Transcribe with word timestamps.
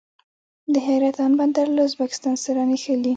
د 0.73 0.75
حیرتان 0.87 1.31
بندر 1.39 1.67
له 1.75 1.81
ازبکستان 1.87 2.35
سره 2.45 2.61
نښلي 2.69 3.09